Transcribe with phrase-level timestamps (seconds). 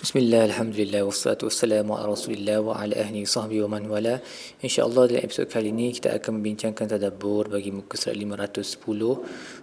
[0.00, 4.16] Bismillah, Alhamdulillah, wassalatu wassalamu ala rasulillah wa ala ahli sahbihi wa man wala.
[4.64, 8.80] InsyaAllah dalam episod kali ini kita akan membincangkan tadabbur bagi muka surat 510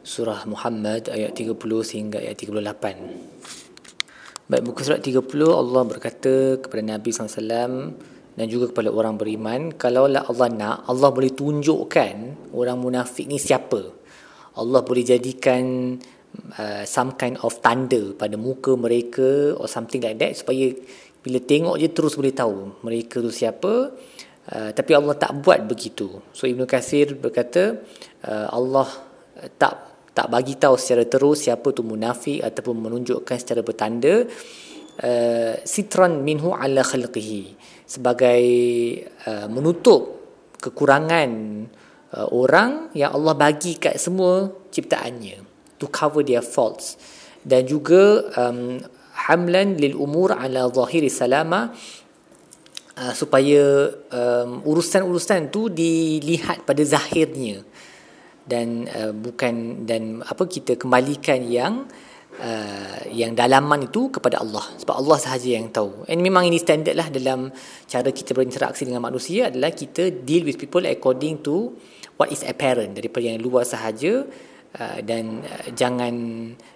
[0.05, 2.53] Surah Muhammad ayat 30 sehingga ayat 38
[4.45, 7.97] Baik, muka surat 30 Allah berkata kepada Nabi SAW
[8.37, 12.15] dan juga kepada orang beriman Kalaulah Allah nak, Allah boleh tunjukkan
[12.53, 13.89] orang munafik ni siapa.
[14.53, 15.97] Allah boleh jadikan
[16.57, 20.71] uh, some kind of tanda pada muka mereka or something like that supaya
[21.21, 23.91] bila tengok je terus boleh tahu mereka tu siapa.
[24.47, 26.23] Uh, tapi Allah tak buat begitu.
[26.31, 27.75] So Ibnu Kathir berkata
[28.23, 28.87] uh, Allah
[29.59, 29.73] tak
[30.15, 34.23] tak bagi tahu secara terus siapa tu munafik ataupun menunjukkan secara bertanda
[35.03, 37.59] uh, sitran minhu ala khalqihi.
[37.83, 38.43] Sebagai
[39.27, 40.15] uh, menutup
[40.63, 41.29] kekurangan
[42.15, 46.97] uh, orang yang Allah bagi kat semua ciptaannya to cover their faults.
[47.41, 48.81] Dan juga um,
[49.29, 51.71] hamlan lil umur ala zahiri salama
[52.97, 57.63] uh, supaya um, urusan-urusan tu dilihat pada zahirnya.
[58.43, 61.87] Dan uh, bukan dan apa kita kembalikan yang
[62.37, 64.61] Uh, yang dalaman itu kepada Allah.
[64.77, 66.05] Sebab Allah sahaja yang tahu.
[66.05, 67.49] And memang ini standard lah dalam
[67.89, 71.73] cara kita berinteraksi dengan manusia adalah kita deal with people according to
[72.13, 72.93] what is apparent.
[72.93, 74.29] Daripada yang luar sahaja
[74.77, 76.13] Uh, dan uh, jangan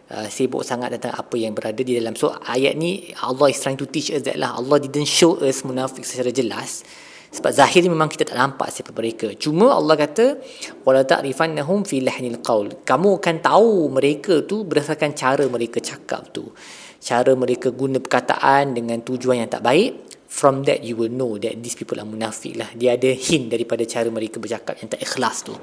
[0.09, 2.17] uh, sibuk sangat tentang apa yang berada di dalam.
[2.17, 4.57] So ayat ni Allah is trying to teach us that lah.
[4.57, 6.81] Allah didn't show us munafik secara jelas.
[7.29, 9.29] Sebab zahir memang kita tak nampak siapa mereka.
[9.37, 10.41] Cuma Allah kata
[10.81, 12.81] wala ta'rifannahum fi lahnil qaul.
[12.81, 16.49] Kamu akan tahu mereka tu berdasarkan cara mereka cakap tu.
[16.97, 20.25] Cara mereka guna perkataan dengan tujuan yang tak baik.
[20.25, 22.73] From that you will know that these people are munafik lah.
[22.73, 25.53] Dia ada hint daripada cara mereka bercakap yang tak ikhlas tu.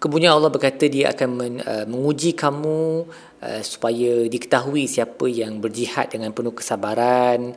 [0.00, 3.04] Kemudian Allah berkata dia akan men, uh, menguji kamu
[3.44, 7.52] uh, supaya diketahui siapa yang berjihad dengan penuh kesabaran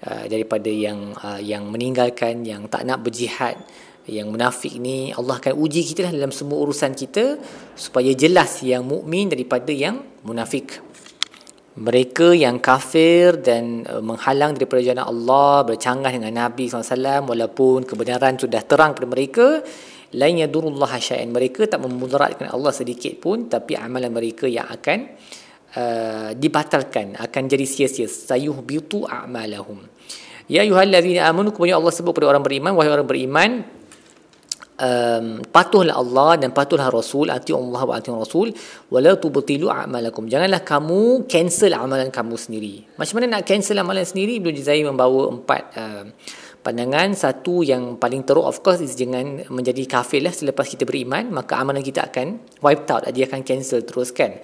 [0.00, 3.60] uh, daripada yang uh, yang meninggalkan yang tak nak berjihad
[4.08, 5.12] yang munafik ni.
[5.12, 7.36] Allah akan uji kita lah dalam semua urusan kita
[7.76, 10.80] supaya jelas yang mukmin daripada yang munafik.
[11.76, 18.40] Mereka yang kafir dan uh, menghalang daripada jalan Allah bercanggah dengan Nabi SAW walaupun kebenaran
[18.40, 19.46] sudah terang kepada mereka
[20.12, 21.28] lain yadurullah syai'an.
[21.32, 24.98] Mereka tak memudaratkan Allah sedikit pun tapi amalan mereka yang akan
[25.76, 28.08] uh, dibatalkan akan jadi sia-sia.
[28.08, 29.80] Sayuhbitu a'malahum.
[30.50, 33.50] Ya ayyuhallazina amanu kemudian Allah sebut kepada orang beriman wahai orang beriman
[34.82, 38.50] um, patuhlah Allah dan patuhlah Rasul ati Allah wa ati Rasul
[38.90, 40.26] wala tubtilu a'malakum.
[40.26, 42.84] Janganlah kamu cancel amalan kamu sendiri.
[42.98, 44.42] Macam mana nak cancel amalan sendiri?
[44.42, 46.04] Ibnu Juzai membawa empat uh,
[46.62, 51.34] pandangan satu yang paling teruk of course is jangan menjadi kafir lah selepas kita beriman
[51.34, 54.38] maka amalan kita akan wiped out dia akan cancel terus kan?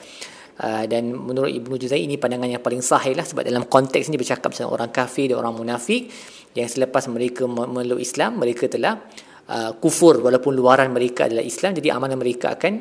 [0.58, 4.18] Uh, dan menurut Ibnu Juzai ini pandangan yang paling sahih lah sebab dalam konteks ini
[4.18, 6.10] bercakap tentang orang kafir dan orang munafik
[6.58, 8.98] yang selepas mereka memeluk Islam mereka telah
[9.46, 12.74] uh, kufur walaupun luaran mereka adalah Islam jadi amalan mereka akan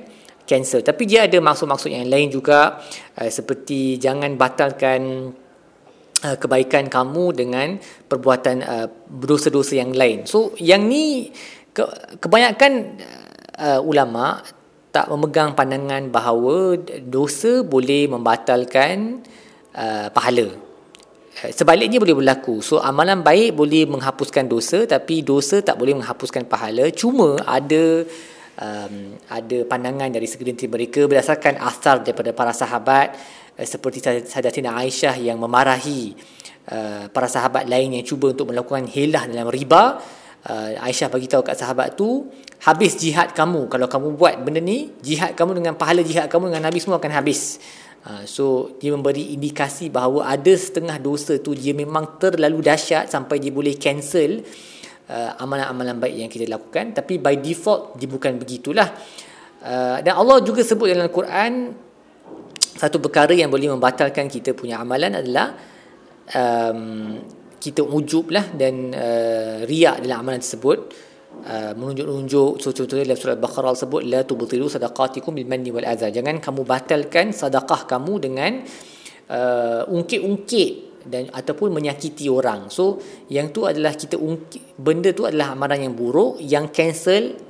[0.47, 0.81] cancel.
[0.81, 2.81] Tapi dia ada maksud-maksud yang lain juga
[3.13, 5.29] uh, seperti jangan batalkan
[6.17, 7.77] Uh, kebaikan kamu dengan
[8.09, 10.25] perbuatan uh, dosa-dosa yang lain.
[10.25, 11.29] So yang ni
[11.69, 11.85] ke,
[12.17, 12.97] kebanyakan
[13.53, 14.41] uh, ulama
[14.89, 16.73] tak memegang pandangan bahawa
[17.05, 19.21] dosa boleh membatalkan
[19.77, 20.57] uh, pahala.
[21.37, 22.65] Uh, sebaliknya boleh berlaku.
[22.65, 26.89] So amalan baik boleh menghapuskan dosa tapi dosa tak boleh menghapuskan pahala.
[26.97, 28.09] Cuma ada
[28.57, 35.17] um, ada pandangan dari segelintir mereka berdasarkan asar daripada para sahabat Eh, seperti Sadatina Aisyah
[35.17, 36.13] yang memarahi
[36.69, 39.97] uh, para sahabat lain yang cuba untuk melakukan hilah dalam riba
[40.45, 42.29] uh, Aisyah bagi tahu kat sahabat tu
[42.65, 43.65] habis jihad kamu.
[43.69, 47.13] Kalau kamu buat benda ni jihad kamu dengan pahala jihad kamu dengan Nabi semua akan
[47.13, 47.57] habis.
[48.23, 53.51] So dia memberi indikasi bahawa ada setengah dosa tu dia memang terlalu dahsyat sampai dia
[53.51, 54.47] boleh cancel
[55.11, 56.95] uh, amalan-amalan baik yang kita lakukan.
[56.95, 58.95] Tapi by default dia bukan begitulah.
[59.59, 61.51] Uh, dan Allah juga sebut dalam Al-Quran
[62.77, 65.57] satu perkara yang boleh membatalkan kita punya amalan adalah
[66.31, 67.17] um,
[67.57, 70.77] kita ujub lah dan uh, riak dalam amalan tersebut
[71.43, 76.37] uh, menunjuk-nunjuk contoh-contohnya dalam surah Al-Baqarah sebut la tubtilu sadaqatikum bil manni wal adha jangan
[76.37, 78.51] kamu batalkan sedekah kamu dengan
[79.33, 82.67] uh, ungkit-ungkit dan ataupun menyakiti orang.
[82.67, 82.99] So
[83.31, 87.46] yang tu adalah kita ungkit benda tu adalah amalan yang buruk yang cancel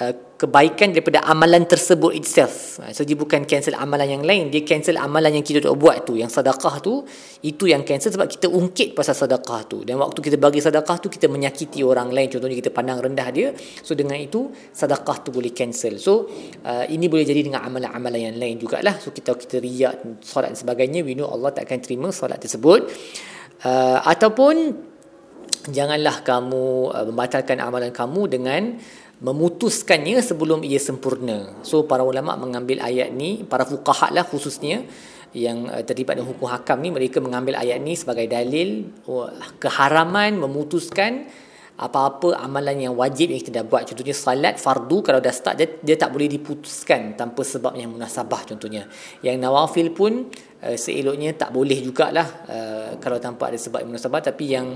[0.00, 2.78] uh, kebaikan daripada amalan tersebut itself.
[2.78, 6.06] Ha, so dia bukan cancel amalan yang lain, dia cancel amalan yang kita dah buat
[6.06, 7.02] tu, yang sedekah tu,
[7.42, 9.82] itu yang cancel sebab kita ungkit pasal sedekah tu.
[9.82, 13.50] Dan waktu kita bagi sedekah tu kita menyakiti orang lain, contohnya kita pandang rendah dia.
[13.82, 15.98] So dengan itu sedekah tu boleh cancel.
[15.98, 16.30] So
[16.62, 18.94] uh, ini boleh jadi dengan amalan-amalan yang lain jugalah.
[19.02, 22.86] So kita kita riak solat dan sebagainya, we know Allah tak akan terima solat tersebut.
[23.64, 24.86] uh, ataupun
[25.68, 28.62] janganlah kamu uh, membatalkan amalan kamu dengan
[29.18, 31.58] memutuskannya sebelum ia sempurna.
[31.66, 34.86] So para ulama mengambil ayat ni, para fuqaha lah khususnya
[35.36, 39.28] yang uh, terlibat dengan hukum hakam ni mereka mengambil ayat ni sebagai dalil uh,
[39.60, 41.28] keharaman memutuskan
[41.78, 43.86] apa-apa amalan yang wajib yang kita dah buat.
[43.86, 48.42] Contohnya salat fardu kalau dah start dia, dia tak boleh diputuskan tanpa sebab yang munasabah
[48.50, 48.90] contohnya.
[49.22, 50.26] Yang nawafil pun
[50.66, 54.20] uh, seeloknya tak boleh jugalah uh, kalau tanpa ada sebab yang munasabah.
[54.26, 54.74] Tapi yang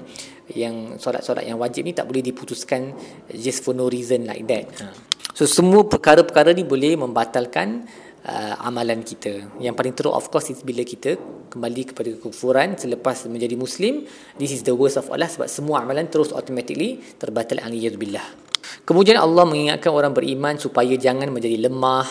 [0.54, 2.94] yang solat-solat yang wajib ni tak boleh diputuskan
[3.34, 4.70] just for no reason like that.
[4.78, 4.87] Ha.
[5.34, 7.82] so semua perkara-perkara ni boleh membatalkan
[8.26, 9.58] uh, amalan kita.
[9.58, 11.19] Yang paling teruk of course is bila kita
[11.50, 14.06] kembali kepada kekufuran selepas menjadi muslim,
[14.38, 17.58] this is the worst of Allah sebab semua amalan terus automatically terbatal
[17.98, 18.24] billah.
[18.82, 22.06] Kemudian Allah mengingatkan orang beriman supaya jangan menjadi lemah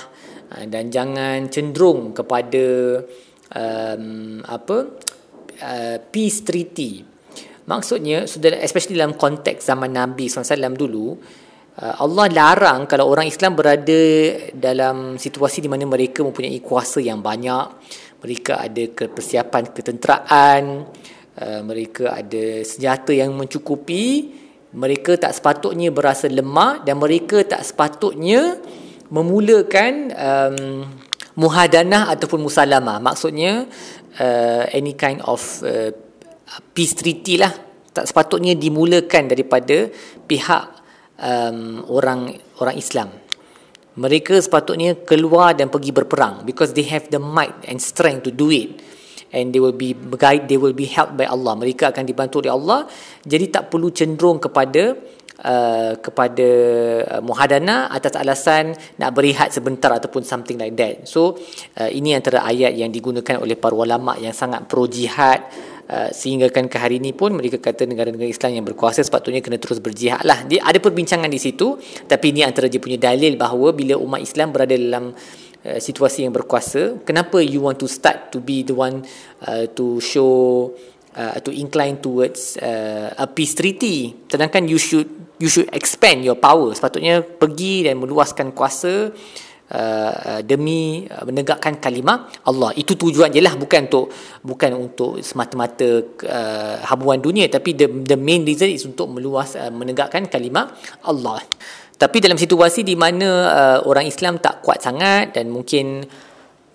[0.56, 2.66] uh, dan jangan cenderung kepada
[3.56, 4.78] um, apa
[5.64, 7.08] uh, peace treaty.
[7.62, 8.28] Maksudnya,
[8.60, 11.16] especially dalam konteks zaman Nabi SAW dulu,
[11.82, 14.02] Allah larang kalau orang Islam berada
[14.54, 17.66] dalam situasi di mana mereka mempunyai kuasa yang banyak,
[18.22, 20.86] mereka ada persiapan ketenteraan,
[21.42, 24.30] uh, mereka ada senjata yang mencukupi,
[24.78, 28.62] mereka tak sepatutnya berasa lemah dan mereka tak sepatutnya
[29.10, 30.86] memulakan um,
[31.34, 33.02] muhadanah ataupun musalamah.
[33.02, 33.66] Maksudnya
[34.22, 35.90] uh, any kind of uh,
[36.78, 37.52] peace treaty lah.
[37.92, 39.92] Tak sepatutnya dimulakan daripada
[40.30, 40.81] pihak
[41.22, 43.10] um, orang orang Islam.
[43.92, 48.48] Mereka sepatutnya keluar dan pergi berperang because they have the might and strength to do
[48.48, 48.80] it
[49.36, 51.56] and they will be guide they will be helped by Allah.
[51.56, 52.88] Mereka akan dibantu oleh Allah.
[53.24, 54.96] Jadi tak perlu cenderung kepada
[55.44, 56.50] uh, kepada
[57.18, 61.08] uh, muhadana atas alasan nak berehat sebentar ataupun something like that.
[61.08, 61.36] So
[61.80, 65.44] uh, ini antara ayat yang digunakan oleh para ulama yang sangat pro jihad
[65.92, 69.60] Uh, sehingga kan ke hari ini pun mereka kata negara-negara Islam yang berkuasa sepatutnya kena
[69.60, 70.48] terus berjihad lah.
[70.48, 71.76] Dia ada perbincangan di situ
[72.08, 76.32] tapi ini antara dia punya dalil bahawa bila umat Islam berada dalam uh, situasi yang
[76.32, 79.04] berkuasa, kenapa you want to start to be the one
[79.44, 80.72] uh, to show
[81.20, 85.12] uh, to incline towards uh, a peace treaty sedangkan you should
[85.44, 89.51] you should expand your power sepatutnya pergi dan meluaskan kuasa Uh,
[90.44, 92.76] demi uh, menegakkan kalimah Allah.
[92.76, 94.12] Itu tujuan je lah bukan untuk
[94.44, 95.88] bukan untuk semata-mata
[96.28, 97.48] uh, habuan dunia.
[97.48, 100.76] Tapi the, the main reason is untuk meluas uh, menegakkan kalimah
[101.08, 101.40] Allah.
[101.96, 106.02] Tapi dalam situasi di mana uh, orang Islam tak kuat sangat dan mungkin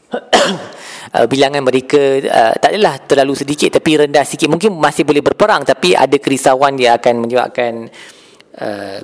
[1.16, 4.46] uh, bilangan mereka uh, tak adalah terlalu sedikit tapi rendah sikit.
[4.46, 8.25] Mungkin masih boleh berperang tapi ada kerisauan dia akan menyebabkan Uh,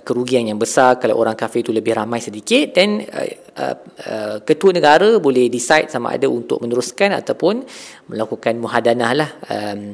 [0.00, 3.28] kerugian yang besar kalau orang kafir itu lebih ramai sedikit dan uh,
[3.60, 3.76] uh,
[4.08, 7.60] uh, ketua negara boleh decide sama ada untuk meneruskan ataupun
[8.08, 9.92] melakukan muhadanah lah um,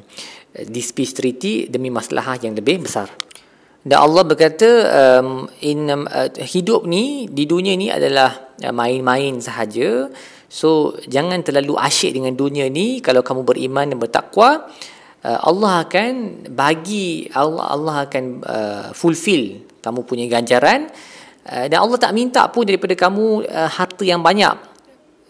[0.95, 3.11] peace treaty demi masalah yang lebih besar.
[3.83, 4.69] Dan Allah berkata
[5.19, 10.11] um, in, um, uh, hidup ni di dunia ni adalah uh, main-main sahaja.
[10.51, 12.99] So jangan terlalu asyik dengan dunia ni.
[12.99, 20.01] Kalau kamu beriman dan bertakwa uh, Allah akan bagi Allah Allah akan uh, fulfill kamu
[20.07, 20.91] punya ganjaran.
[21.49, 24.55] Uh, dan Allah tak minta pun daripada kamu uh, harta yang banyak.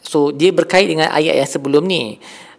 [0.03, 2.19] So dia berkait dengan ayat yang sebelum ni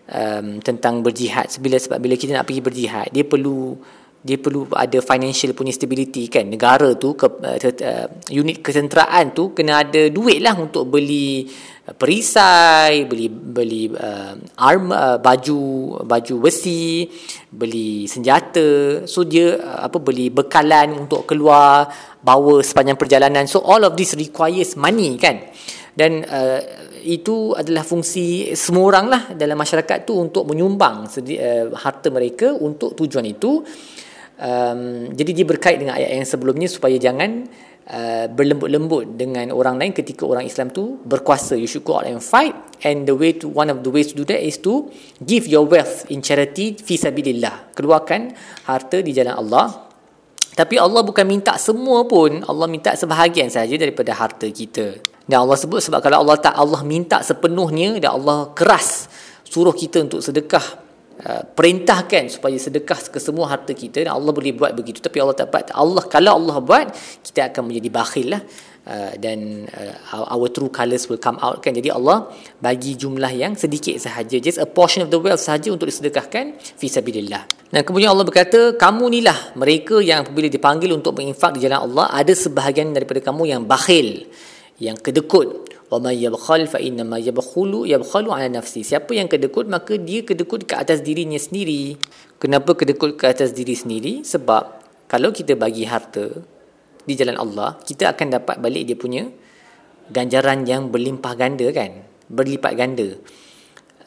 [0.09, 1.51] um, tentang berjihad.
[1.51, 3.77] Sebila sebab bila kita nak pergi berjihad dia perlu
[4.19, 6.43] dia perlu ada financial punya stability kan.
[6.43, 11.47] Negara tu ke, uh, unit kesenteraan tu kena ada duit lah untuk beli
[11.89, 15.61] perisai beli beli uh, arm uh, baju
[16.03, 17.07] baju besi
[17.47, 19.07] beli senjata.
[19.07, 21.87] So dia uh, apa beli bekalan untuk keluar
[22.19, 23.47] bawa sepanjang perjalanan.
[23.47, 25.47] So all of this requires money kan.
[25.95, 26.59] Dan uh,
[26.99, 32.51] itu adalah fungsi semua orang lah dalam masyarakat tu untuk menyumbang sedi- uh, harta mereka
[32.51, 33.63] untuk tujuan itu
[34.39, 37.45] um, jadi dia berkait dengan ayat yang sebelumnya supaya jangan
[37.91, 41.59] uh, berlembut-lembut dengan orang lain ketika orang Islam tu berkuasa.
[41.59, 44.23] You should go out and fight and the way to one of the ways to
[44.23, 44.87] do that is to
[45.19, 48.33] give your wealth in charity fi sabilillah keluarkan
[48.65, 49.89] harta di jalan Allah.
[50.55, 52.43] Tapi Allah bukan minta semua pun.
[52.43, 54.99] Allah minta sebahagian saja daripada harta kita.
[55.23, 59.07] Dan Allah sebut sebab kalau Allah tak Allah minta sepenuhnya dan Allah keras
[59.45, 60.88] suruh kita untuk sedekah
[61.19, 65.03] Uh, perintahkan supaya sedekah ke semua harta kita Allah boleh buat begitu.
[65.03, 65.67] Tapi Allah tak buat.
[65.75, 66.95] Allah kalau Allah buat
[67.27, 68.43] kita akan menjadi bakhil lah.
[68.89, 71.75] Uh, dan uh, our true colours will come out kan.
[71.75, 72.31] Jadi Allah
[72.63, 74.39] bagi jumlah yang sedikit sahaja.
[74.39, 77.43] Just a portion of the wealth sahaja untuk disedekahkan fi sabilillah.
[77.69, 82.09] Dan kemudian Allah berkata kamu inilah mereka yang apabila dipanggil untuk menginfak di jalan Allah
[82.15, 84.25] ada sebahagian daripada kamu yang bakhil
[84.79, 88.85] yang kedekut wa man yabkhal fa inna ma yabkhulu yabkhalu ala nafsi.
[88.85, 91.97] Siapa yang kedekut maka dia kedekut ke atas dirinya sendiri.
[92.37, 94.21] Kenapa kedekut ke atas diri sendiri?
[94.21, 94.63] Sebab
[95.09, 96.29] kalau kita bagi harta
[97.03, 99.25] di jalan Allah kita akan dapat balik dia punya
[100.13, 102.05] ganjaran yang berlimpah ganda kan?
[102.29, 103.09] Berlipat ganda.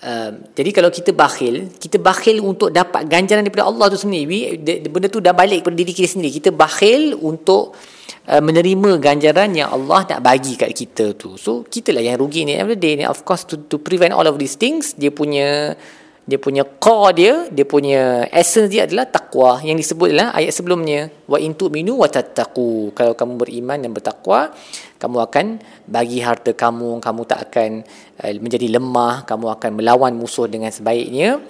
[0.03, 4.55] Uh, jadi kalau kita bakhil kita bakhil untuk dapat ganjaran daripada Allah tu sendiri.
[4.87, 6.39] Benda tu dah balik kepada diri kita sendiri.
[6.39, 7.75] Kita bakhil untuk
[8.23, 11.35] Uh, menerima ganjaran yang Allah nak bagi kat kita tu.
[11.35, 12.55] So, kita lah yang rugi ni.
[12.55, 15.75] Every day ni, of course, to, to prevent all of these things, dia punya
[16.23, 19.59] dia punya core dia, dia punya essence dia adalah takwa.
[19.59, 21.11] Yang disebut adalah ayat sebelumnya.
[21.27, 22.95] Wa intu minu wa tattaku.
[22.95, 24.55] Kalau kamu beriman dan bertakwa,
[25.03, 25.47] kamu akan
[25.91, 27.83] bagi harta kamu, kamu tak akan
[28.23, 31.43] uh, menjadi lemah, kamu akan melawan musuh dengan sebaiknya.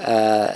[0.00, 0.48] Uh,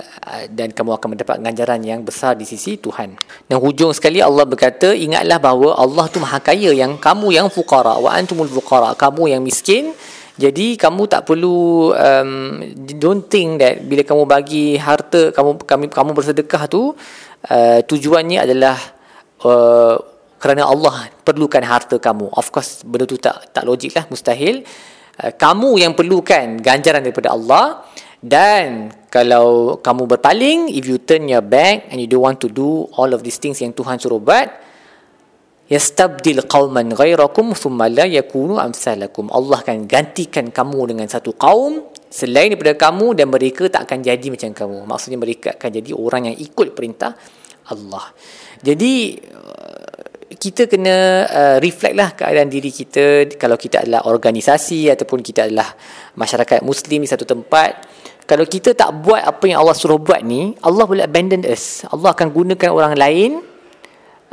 [0.57, 3.13] dan kamu akan mendapat ganjaran yang besar di sisi Tuhan.
[3.45, 8.01] Dan hujung sekali Allah berkata, ingatlah bahawa Allah tu maha kaya yang kamu yang fuqara
[8.01, 9.93] wa antumul fuqara, kamu yang miskin.
[10.35, 12.59] Jadi kamu tak perlu um,
[12.97, 16.91] don't think that bila kamu bagi harta kamu kami kamu bersedekah tu
[17.47, 18.75] uh, tujuannya adalah
[19.47, 19.95] uh,
[20.41, 22.33] kerana Allah perlukan harta kamu.
[22.35, 24.65] Of course benda tu tak tak logik lah mustahil.
[25.21, 27.87] Uh, kamu yang perlukan ganjaran daripada Allah
[28.19, 32.83] dan kalau kamu berpaling, if you turn your back and you don't want to do
[32.99, 34.51] all of these things yang Tuhan suruh buat,
[35.71, 39.31] yastabdil qauman ghairakum thumma la yakunu amsalakum.
[39.31, 44.27] Allah akan gantikan kamu dengan satu kaum selain daripada kamu dan mereka tak akan jadi
[44.27, 44.77] macam kamu.
[44.83, 47.15] Maksudnya mereka akan jadi orang yang ikut perintah
[47.71, 48.11] Allah.
[48.59, 49.15] Jadi
[50.35, 55.71] kita kena uh, reflect lah keadaan diri kita kalau kita adalah organisasi ataupun kita adalah
[56.19, 57.79] masyarakat muslim di satu tempat
[58.25, 61.85] kalau kita tak buat apa yang Allah suruh buat ni Allah boleh abandon us.
[61.93, 63.31] Allah akan gunakan orang lain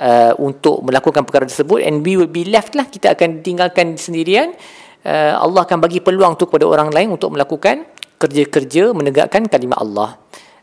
[0.00, 1.84] uh, untuk melakukan perkara tersebut.
[1.84, 2.88] And we will be left lah.
[2.88, 4.56] Kita akan tinggalkan sendirian.
[5.04, 7.84] Uh, Allah akan bagi peluang tu kepada orang lain untuk melakukan
[8.16, 10.10] kerja-kerja menegakkan kalimah Allah.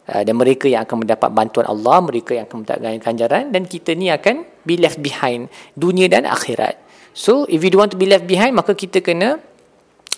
[0.09, 3.93] Uh, dan mereka yang akan mendapat bantuan Allah mereka yang akan mendapatkan ganjaran dan kita
[3.93, 6.81] ni akan be left behind dunia dan akhirat.
[7.13, 9.37] So if you don't want to be left behind maka kita kena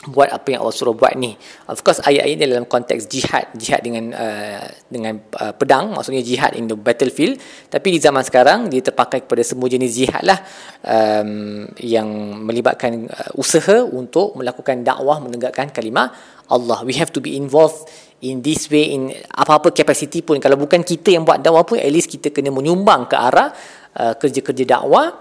[0.09, 1.37] buat apa yang Allah suruh buat ni.
[1.69, 6.57] Of course ayat-ayat ini dalam konteks jihad, jihad dengan uh, dengan uh, pedang, maksudnya jihad
[6.57, 7.37] in the battlefield.
[7.69, 10.41] Tapi di zaman sekarang dia terpakai kepada semua jenis jihad lah
[10.81, 12.09] um, yang
[12.41, 16.09] melibatkan uh, usaha untuk melakukan dakwah menegakkan kalimah
[16.49, 16.81] Allah.
[16.81, 17.85] We have to be involved
[18.25, 20.41] in this way in apa-apa capacity pun.
[20.41, 23.53] Kalau bukan kita yang buat dakwah pun, at least kita kena menyumbang ke arah
[24.01, 25.13] uh, kerja-kerja dakwah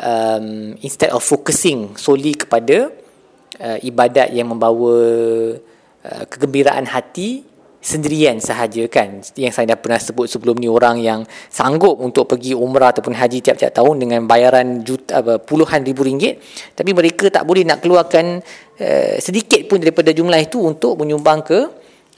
[0.00, 3.01] um, instead of focusing solely kepada
[3.62, 4.94] uh, ibadat yang membawa
[6.02, 7.46] uh, kegembiraan hati
[7.82, 9.22] sendirian sahaja kan?
[9.38, 13.38] Yang saya dah pernah sebut sebelum ni orang yang sanggup untuk pergi umrah ataupun haji
[13.42, 16.42] tiap-tiap tahun dengan bayaran juta apa, puluhan ribu ringgit
[16.74, 18.42] tapi mereka tak boleh nak keluarkan
[18.82, 21.58] uh, sedikit pun daripada jumlah itu untuk menyumbang ke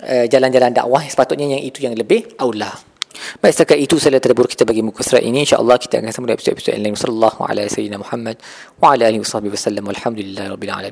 [0.00, 2.94] uh, jalan-jalan dakwah sepatutnya yang itu yang lebih aulah.
[3.14, 5.46] Baik setakat itu saya terdebur kita bagi muka surat ini.
[5.46, 6.98] insya-Allah kita akan sambung episod-episod lain.
[6.98, 8.36] Sallallahu alaihi wasallam Muhammad
[8.82, 10.26] wa ala alihi wasallam alamin